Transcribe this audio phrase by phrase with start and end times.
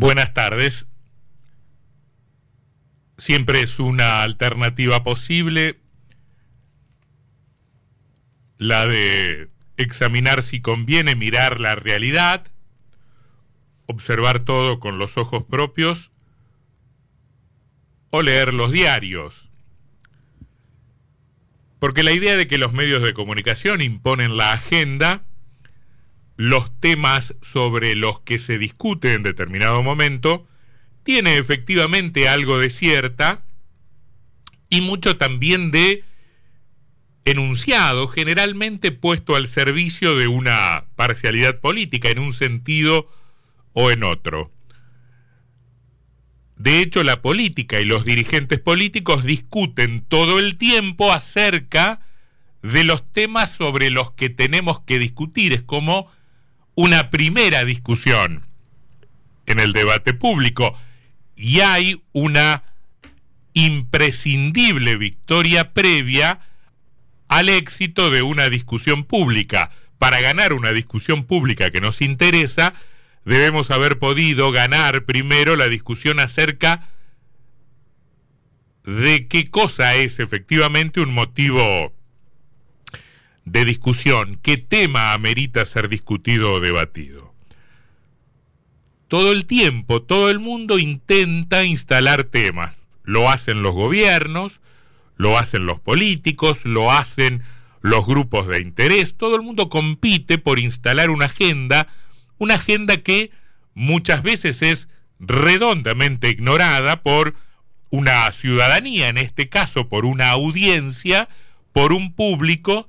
[0.00, 0.86] Buenas tardes.
[3.18, 5.78] Siempre es una alternativa posible
[8.56, 12.46] la de examinar si conviene mirar la realidad,
[13.84, 16.12] observar todo con los ojos propios
[18.08, 19.50] o leer los diarios.
[21.78, 25.26] Porque la idea de que los medios de comunicación imponen la agenda
[26.40, 30.46] los temas sobre los que se discute en determinado momento,
[31.02, 33.42] tiene efectivamente algo de cierta
[34.70, 36.02] y mucho también de
[37.26, 43.10] enunciado, generalmente puesto al servicio de una parcialidad política en un sentido
[43.74, 44.50] o en otro.
[46.56, 52.00] De hecho, la política y los dirigentes políticos discuten todo el tiempo acerca
[52.62, 55.52] de los temas sobre los que tenemos que discutir.
[55.52, 56.10] Es como
[56.80, 58.46] una primera discusión
[59.44, 60.74] en el debate público
[61.36, 62.62] y hay una
[63.52, 66.40] imprescindible victoria previa
[67.28, 69.70] al éxito de una discusión pública.
[69.98, 72.72] Para ganar una discusión pública que nos interesa,
[73.26, 76.88] debemos haber podido ganar primero la discusión acerca
[78.84, 81.92] de qué cosa es efectivamente un motivo
[83.50, 87.34] de discusión, qué tema amerita ser discutido o debatido.
[89.08, 92.76] Todo el tiempo, todo el mundo intenta instalar temas.
[93.02, 94.60] Lo hacen los gobiernos,
[95.16, 97.42] lo hacen los políticos, lo hacen
[97.80, 101.88] los grupos de interés, todo el mundo compite por instalar una agenda,
[102.38, 103.32] una agenda que
[103.74, 107.34] muchas veces es redondamente ignorada por
[107.88, 111.28] una ciudadanía, en este caso por una audiencia,
[111.72, 112.86] por un público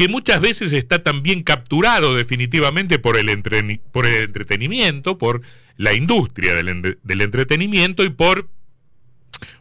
[0.00, 5.42] que muchas veces está también capturado definitivamente por el, entretenimiento, por
[5.76, 8.48] la industria del, entretenimiento y por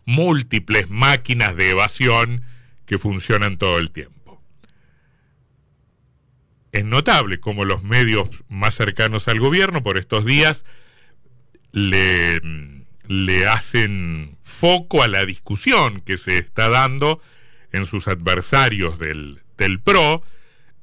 [0.05, 2.43] múltiples máquinas de evasión
[2.85, 4.41] que funcionan todo el tiempo.
[6.71, 10.63] Es notable cómo los medios más cercanos al gobierno por estos días
[11.73, 12.39] le
[13.51, 17.21] hacen foco a la discusión que se está dando
[17.73, 20.23] en sus adversarios del, del PRO,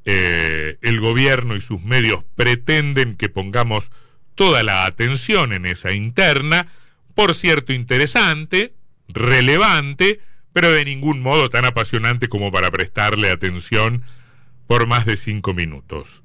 [0.05, 3.91] eh, el gobierno y sus medios pretenden que pongamos
[4.37, 6.69] toda la atención en esa interna,
[7.15, 8.75] por cierto interesante,
[9.09, 10.21] relevante,
[10.53, 14.05] pero de ningún modo tan apasionante como para prestarle atención
[14.67, 16.23] por más de cinco minutos.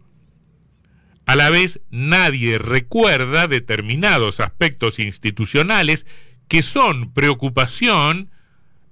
[1.26, 6.06] A la vez, nadie recuerda determinados aspectos institucionales
[6.48, 8.31] que son preocupación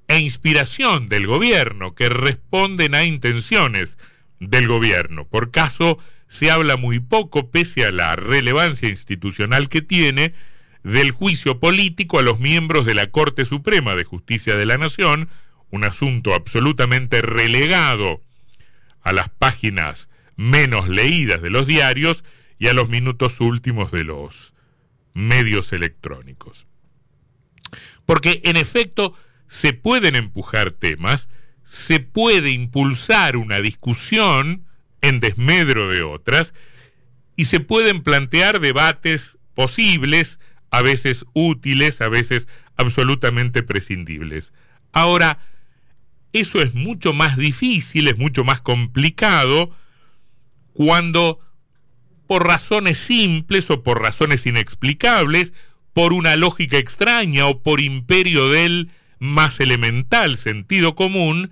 [0.09, 3.97] e inspiración del gobierno, que responden a intenciones
[4.39, 5.25] del gobierno.
[5.25, 10.33] Por caso, se habla muy poco, pese a la relevancia institucional que tiene,
[10.83, 15.29] del juicio político a los miembros de la Corte Suprema de Justicia de la Nación,
[15.69, 18.21] un asunto absolutamente relegado
[19.01, 22.23] a las páginas menos leídas de los diarios
[22.57, 24.53] y a los minutos últimos de los
[25.13, 26.65] medios electrónicos.
[28.07, 29.13] Porque en efecto
[29.49, 31.27] se pueden empujar temas,
[31.65, 34.65] se puede impulsar una discusión
[35.01, 36.53] en desmedro de otras
[37.35, 40.39] y se pueden plantear debates posibles,
[40.71, 44.53] a veces útiles, a veces absolutamente prescindibles.
[44.93, 45.39] Ahora,
[46.31, 49.75] eso es mucho más difícil, es mucho más complicado
[50.73, 51.39] cuando
[52.27, 55.53] por razones simples o por razones inexplicables,
[55.93, 61.51] por una lógica extraña o por imperio del más elemental sentido común,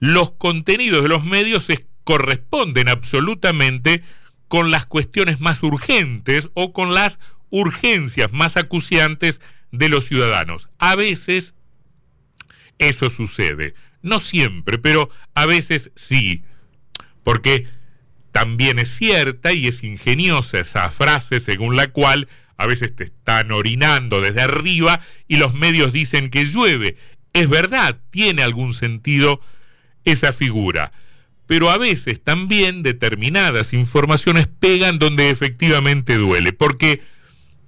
[0.00, 4.02] los contenidos de los medios se corresponden absolutamente
[4.48, 7.18] con las cuestiones más urgentes o con las
[7.50, 10.68] urgencias más acuciantes de los ciudadanos.
[10.78, 11.54] A veces
[12.78, 16.42] eso sucede, no siempre, pero a veces sí,
[17.22, 17.66] porque
[18.32, 23.52] también es cierta y es ingeniosa esa frase según la cual a veces te están
[23.52, 26.96] orinando desde arriba y los medios dicen que llueve.
[27.32, 29.40] Es verdad, tiene algún sentido
[30.04, 30.92] esa figura,
[31.46, 37.02] pero a veces también determinadas informaciones pegan donde efectivamente duele, porque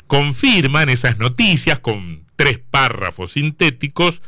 [0.07, 4.23] confirman esas noticias con tres párrafos sintéticos,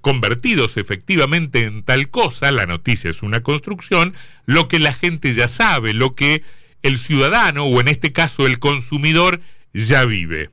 [0.00, 4.14] convertidos efectivamente en tal cosa, la noticia es una construcción,
[4.46, 6.42] lo que la gente ya sabe, lo que
[6.82, 9.40] el ciudadano o en este caso el consumidor
[9.86, 10.50] ya vive.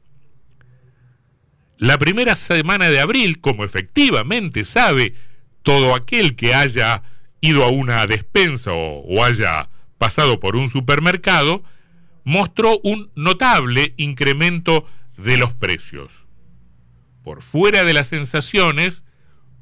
[1.77, 5.15] La primera semana de abril, como efectivamente sabe
[5.61, 7.03] todo aquel que haya
[7.41, 11.63] ido a una despensa o, haya pasado por un supermercado,
[12.23, 14.85] mostró un notable incremento
[15.17, 16.11] de los precios.
[17.23, 19.03] Por fuera de las sensaciones,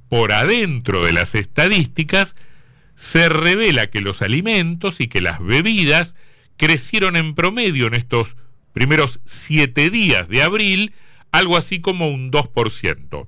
[0.10, 2.36] por adentro de las estadísticas,
[2.96, 6.16] se revela que los alimentos y que las bebidas
[6.58, 8.36] crecieron en promedio en estos
[8.74, 10.94] primeros siete días de abril,
[11.32, 13.28] algo así como un 2%.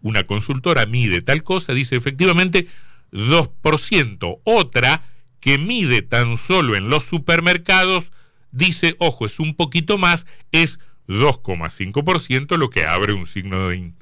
[0.00, 2.68] Una consultora mide tal cosa, dice efectivamente
[3.12, 4.40] 2%.
[4.44, 5.02] Otra
[5.40, 8.12] que mide tan solo en los supermercados,
[8.52, 10.78] dice, ojo, es un poquito más, es
[11.08, 13.92] 2,5%, lo que abre un signo de,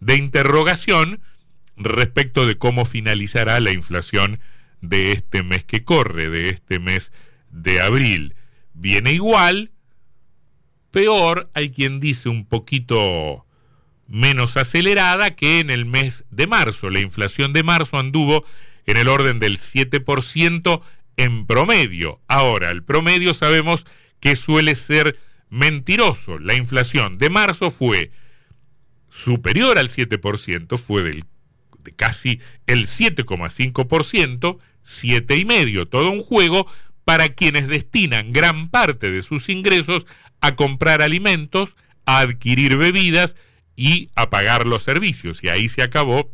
[0.00, 1.20] de interrogación
[1.76, 4.40] respecto de cómo finalizará la inflación
[4.80, 7.12] de este mes que corre, de este mes
[7.50, 8.34] de abril.
[8.74, 9.70] Viene igual,
[10.90, 13.46] peor, hay quien dice un poquito
[14.06, 16.90] menos acelerada que en el mes de marzo.
[16.90, 18.44] La inflación de marzo anduvo
[18.86, 20.82] en el orden del 7%
[21.16, 22.20] en promedio.
[22.28, 23.86] Ahora, el promedio sabemos
[24.20, 25.18] que suele ser
[25.48, 26.38] mentiroso.
[26.38, 28.10] La inflación de marzo fue
[29.08, 31.24] superior al 7%, fue del,
[31.82, 36.66] de casi el 7,5%, 7,5%, todo un juego
[37.04, 40.06] para quienes destinan gran parte de sus ingresos
[40.40, 41.76] a comprar alimentos,
[42.06, 43.36] a adquirir bebidas
[43.76, 45.42] y a pagar los servicios.
[45.42, 46.30] Y ahí se acabó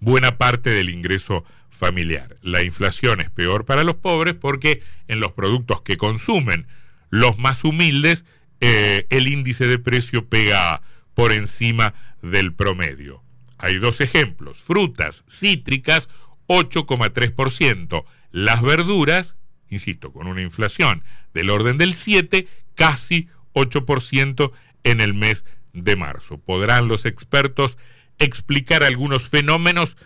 [0.00, 2.36] buena parte del ingreso familiar.
[2.42, 6.66] La inflación es peor para los pobres porque en los productos que consumen
[7.10, 8.24] los más humildes,
[8.60, 10.82] eh, el índice de precio pega
[11.14, 13.22] por encima del promedio.
[13.58, 14.58] Hay dos ejemplos.
[14.58, 16.08] Frutas cítricas,
[16.48, 18.04] 8,3%.
[18.32, 19.36] Las verduras,
[19.70, 21.02] insisto, con una inflación
[21.32, 24.52] del orden del 7, casi 8%
[24.84, 26.38] en el mes de marzo.
[26.38, 27.78] Podrán los expertos
[28.18, 29.96] explicar algunos fenómenos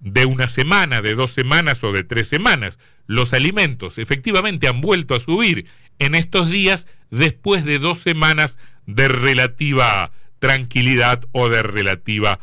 [0.00, 2.78] de una semana, de dos semanas o de tres semanas.
[3.06, 5.66] Los alimentos efectivamente han vuelto a subir
[5.98, 12.40] en estos días después de dos semanas de relativa tranquilidad o de relativa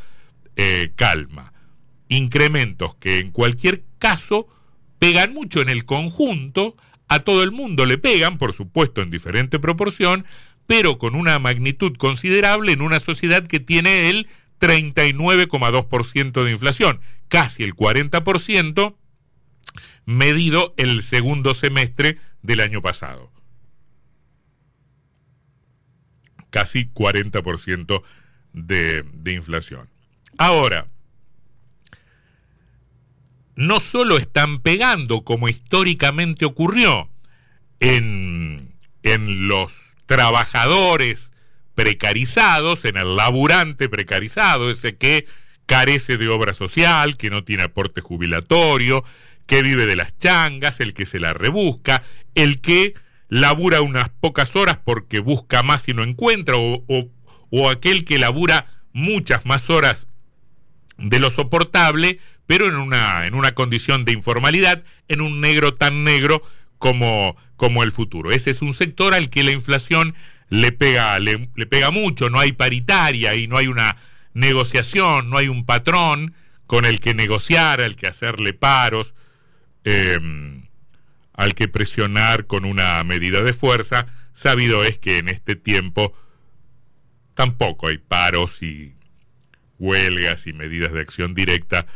[0.55, 1.53] eh, calma.
[2.09, 4.47] Incrementos que en cualquier caso
[5.03, 6.77] pegan mucho en el conjunto,
[7.09, 10.23] a todo el mundo le pegan, por supuesto en diferente proporción,
[10.65, 14.29] pero con una magnitud considerable en una sociedad que tiene el
[14.61, 18.95] 39,2% de inflación, casi el 40%
[20.05, 23.29] medido el segundo semestre del año pasado.
[26.49, 28.03] Casi 40%
[28.53, 29.89] de, de inflación.
[30.37, 30.87] Ahora,
[33.55, 37.09] no solo están pegando, como históricamente ocurrió,
[37.79, 38.73] en,
[39.03, 39.73] en los
[40.05, 41.31] trabajadores
[41.75, 45.25] precarizados, en el laburante precarizado, ese que
[45.65, 49.03] carece de obra social, que no tiene aporte jubilatorio,
[49.45, 52.03] que vive de las changas, el que se la rebusca,
[52.35, 52.93] el que
[53.29, 56.83] labura unas pocas horas porque busca más y no encuentra, o,
[57.49, 60.07] o, aquel que labura muchas más horas
[60.97, 66.03] de lo soportable, pero en una, en una condición de informalidad, en un negro tan
[66.03, 66.43] negro
[66.77, 68.31] como, como el futuro.
[68.31, 70.15] Ese es un sector al que la inflación
[70.49, 73.97] le pega, le, pega mucho, no hay paritaria y no hay una
[74.33, 76.33] negociación, no hay un patrón
[76.67, 79.13] con el que negociar, al que hacerle paros,
[79.83, 80.67] em,
[81.33, 84.07] al que presionar con una medida de fuerza.
[84.33, 86.13] Sabido es que en este tiempo
[87.33, 88.95] tampoco hay paros y
[89.79, 91.87] huelgas y medidas de acción directa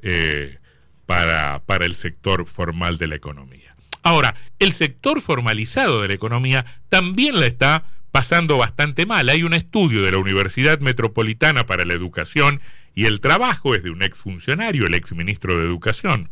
[0.00, 0.58] eh,
[1.06, 3.76] para, para el sector formal de la economía.
[4.02, 9.28] Ahora, el sector formalizado de la economía también la está pasando bastante mal.
[9.28, 12.60] Hay un estudio de la Universidad Metropolitana para la Educación
[12.94, 16.30] y el Trabajo, es de un exfuncionario, el exministro de Educación,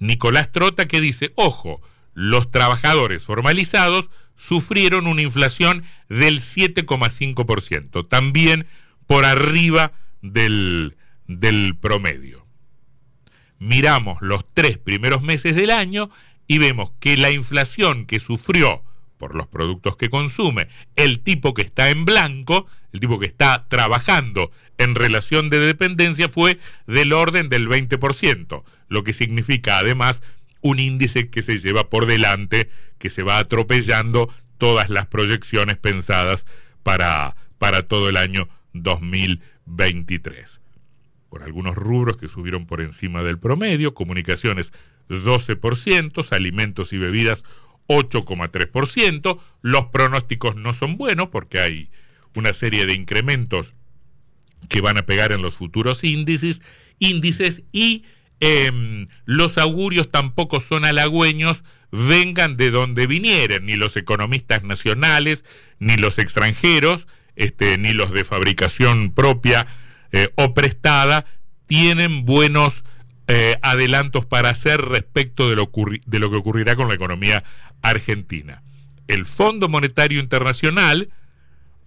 [0.00, 1.80] Nicolás Trota, que dice, ojo,
[2.14, 8.66] los trabajadores formalizados sufrieron una inflación del 7,5%, también
[9.06, 10.95] por arriba del,
[11.26, 12.46] del promedio.
[13.58, 16.10] Miramos los tres primeros meses del año
[16.46, 18.82] y vemos que la inflación que sufrió
[19.18, 23.66] por los productos que consume, el tipo que está en blanco, el tipo que está
[23.68, 30.22] trabajando en relación de dependencia fue del orden del 20%, lo que significa además
[30.60, 32.68] un índice que se lleva por delante,
[32.98, 36.46] que se va atropellando todas las proyecciones pensadas
[36.82, 40.60] para, para todo el año 2023.
[41.42, 44.72] Algunos rubros que subieron por encima del promedio, comunicaciones
[45.08, 47.44] 12%, alimentos y bebidas
[47.88, 49.38] 8,3%.
[49.62, 51.90] Los pronósticos no son buenos porque hay
[52.34, 53.74] una serie de incrementos
[54.68, 56.62] que van a pegar en los futuros índices,
[56.98, 58.04] índices y
[58.40, 61.62] em, los augurios tampoco son halagüeños,
[61.92, 65.44] vengan de donde vinieren, ni los economistas nacionales,
[65.78, 69.66] ni los extranjeros, este, ni los de fabricación propia
[70.16, 71.26] eh, o prestada,
[71.66, 72.84] tienen buenos
[73.28, 75.70] eh, adelantos para hacer respecto de lo,
[76.06, 77.44] de lo que ocurrirá con la economía
[77.82, 78.62] argentina.
[79.08, 81.10] El Fondo Monetario Internacional,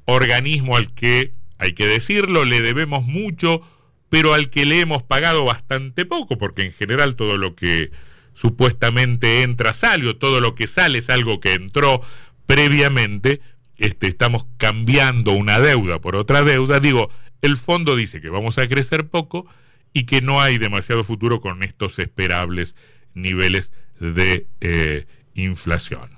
[0.05, 3.61] organismo al que, hay que decirlo, le debemos mucho,
[4.09, 7.89] pero al que le hemos pagado bastante poco, porque en general todo lo que
[8.35, 12.01] supuestamente entra sale, o todo lo que sale es algo que entró
[12.45, 13.41] previamente,
[13.77, 17.09] este, estamos cambiando una deuda por otra deuda, digo,
[17.41, 19.45] el fondo dice que vamos a crecer poco
[19.93, 22.75] y que no hay demasiado futuro con estos esperables
[23.13, 26.09] niveles de eh, inflación.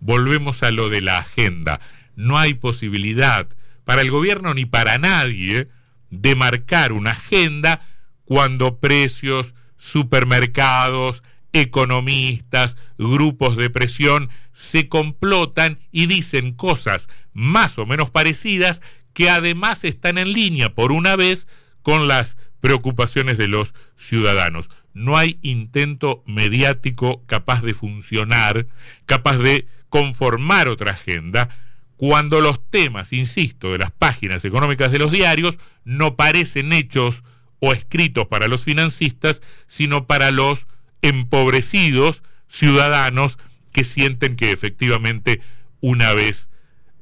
[0.00, 1.80] Volvemos a lo de la agenda.
[2.16, 3.48] No hay posibilidad
[3.84, 5.68] para el gobierno ni para nadie
[6.10, 7.80] de marcar una agenda
[8.24, 18.10] cuando precios, supermercados, economistas, grupos de presión se complotan y dicen cosas más o menos
[18.10, 21.46] parecidas que además están en línea por una vez
[21.82, 24.70] con las preocupaciones de los ciudadanos.
[24.94, 28.66] No hay intento mediático capaz de funcionar,
[29.06, 31.48] capaz de conformar otra agenda,
[31.96, 37.24] cuando los temas, insisto, de las páginas económicas de los diarios no parecen hechos
[37.58, 40.66] o escritos para los financistas, sino para los
[41.02, 43.36] empobrecidos ciudadanos
[43.72, 45.40] que sienten que efectivamente
[45.80, 46.47] una vez,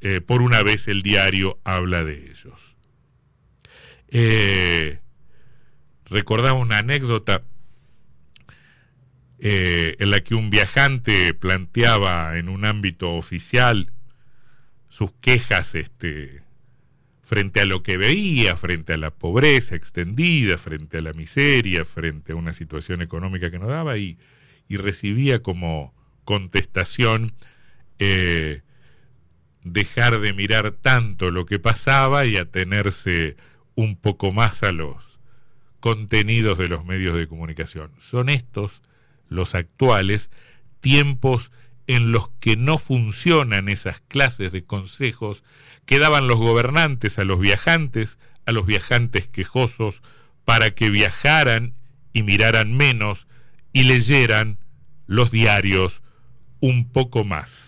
[0.09, 2.77] eh, por una vez el diario habla de ellos.
[4.07, 5.01] Eh,
[6.05, 7.43] recordaba una anécdota
[9.41, 13.91] eh, en la que un viajante planteaba en un ámbito oficial
[14.91, 16.41] sus quejas este,
[17.25, 22.31] frente a lo que veía, frente a la pobreza extendida, frente a la miseria, frente
[22.31, 24.19] a una situación económica que no daba y,
[24.69, 25.93] recibía como
[26.25, 27.33] contestación
[27.99, 28.63] eh,
[29.73, 33.37] dejar de mirar tanto lo que pasaba y atenerse
[33.75, 35.19] un poco más a los
[35.81, 37.91] contenidos de los medios de comunicación.
[37.99, 38.83] Son estos
[39.29, 40.31] los actuales
[40.81, 41.51] tiempos
[41.89, 45.43] en los que no funcionan esas clases de consejos
[45.85, 50.03] que daban los gobernantes a los viajantes, a los viajantes quejosos,
[50.45, 51.75] para que viajaran
[52.13, 53.27] y miraran menos
[53.73, 54.59] y leyeran
[55.07, 56.03] los diarios
[56.61, 57.65] un poco más.